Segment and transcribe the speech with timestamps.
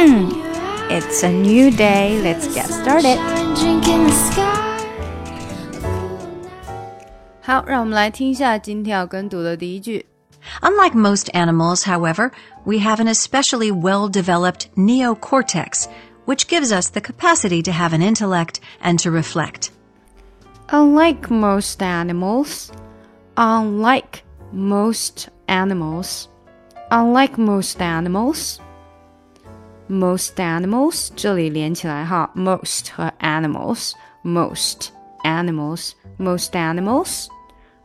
[0.00, 2.20] It's a new day.
[2.22, 3.18] Let's get started.
[7.40, 10.06] 好，让我们来听一下今天要跟读的第一句。
[10.62, 12.30] Unlike most animals, however,
[12.64, 15.86] we have an especially well developed neocortex,
[16.24, 19.70] which gives us the capacity to have an intellect and to reflect.
[20.68, 22.70] Unlike most animals,
[23.36, 26.28] unlike most animals,
[26.90, 28.60] unlike most animals,
[29.90, 33.92] most animals 这里连起来哈，most 和 animals,
[34.22, 34.88] most
[35.24, 37.28] animals, most animals.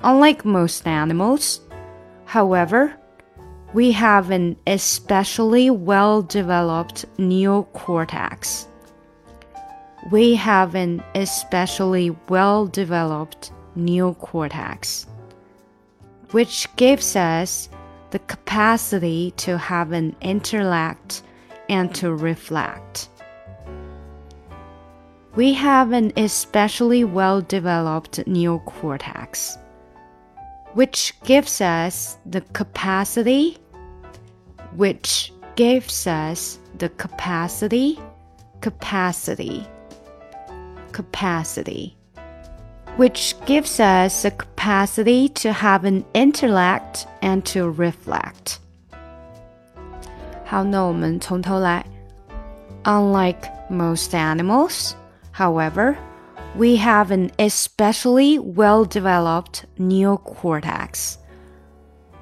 [0.00, 1.60] Unlike most animals,
[2.26, 2.92] however,
[3.74, 8.66] we have an especially well developed neocortex.
[10.10, 15.06] We have an especially well developed neocortex,
[16.30, 17.68] which gives us
[18.10, 21.22] the capacity to have an intellect
[21.73, 23.09] and to reflect.
[25.35, 29.57] We have an especially well developed neocortex
[30.73, 33.57] which gives us the capacity,
[34.75, 37.99] which gives us the capacity,
[38.61, 39.67] capacity,
[40.91, 41.95] capacity,
[42.97, 48.59] which gives us the capacity to have an intellect and to reflect.
[50.52, 51.84] 好，那我们从头来。
[52.84, 54.94] Unlike most animals,
[55.34, 55.96] however,
[56.56, 61.16] we have an especially well developed neocortex,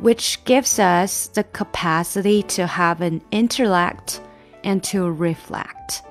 [0.00, 4.20] which gives us the capacity to have an intellect
[4.62, 6.02] and to reflect.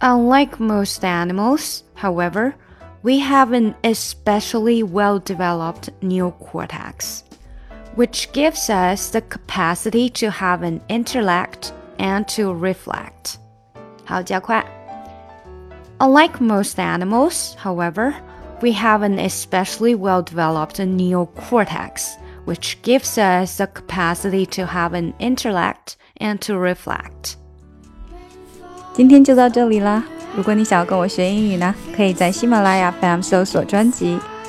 [0.00, 2.54] Unlike most animals, however,
[3.02, 7.22] we have an especially well developed neocortex,
[7.94, 13.36] which gives us the capacity to have an intellect and to reflect.
[14.04, 14.64] 好，加快。
[15.98, 18.14] Unlike most animals, however,
[18.60, 22.16] we have an especially well developed neocortex,
[22.46, 27.34] which gives us the capacity to have an intellect and to reflect.
[28.94, 30.04] 今天就到这里啦！
[30.36, 34.18] 如果你想要跟我学英语呢，可以在喜马拉雅 FM 搜索专辑